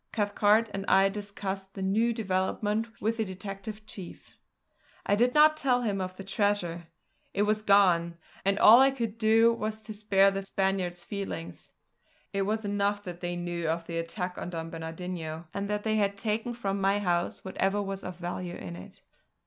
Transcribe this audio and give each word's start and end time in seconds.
Cathcart 0.11 0.67
and 0.73 0.83
I 0.87 1.09
discussed 1.09 1.75
the 1.75 1.83
new 1.83 2.11
development 2.11 2.87
with 2.99 3.17
the 3.17 3.23
detective 3.23 3.85
chief. 3.85 4.31
I 5.05 5.13
did 5.13 5.35
not 5.35 5.55
tell 5.55 5.83
him 5.83 6.01
of 6.01 6.15
the 6.17 6.23
treasure. 6.23 6.87
It 7.35 7.43
was 7.43 7.61
gone; 7.61 8.17
and 8.43 8.57
all 8.57 8.79
I 8.79 8.89
could 8.89 9.19
do 9.19 9.53
was 9.53 9.83
to 9.83 9.93
spare 9.93 10.31
the 10.31 10.43
Spaniard's 10.43 11.03
feelings. 11.03 11.71
It 12.33 12.47
was 12.47 12.65
enough 12.65 13.03
that 13.03 13.21
they 13.21 13.35
knew 13.35 13.67
of 13.69 13.85
the 13.85 13.99
attack 13.99 14.39
on 14.39 14.49
Don 14.49 14.71
Bernardino, 14.71 15.45
and 15.53 15.69
that 15.69 15.83
they 15.83 15.97
had 15.97 16.17
taken 16.17 16.55
from 16.55 16.81
my 16.81 16.97
house 16.97 17.45
whatever 17.45 17.79
was 17.79 18.03
of 18.03 18.17
value 18.17 18.55
in 18.55 18.75
it. 18.75 19.03